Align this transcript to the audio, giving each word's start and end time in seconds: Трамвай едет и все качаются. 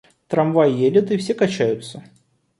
Трамвай 0.27 0.73
едет 0.73 1.11
и 1.11 1.17
все 1.17 1.35
качаются. 1.35 2.03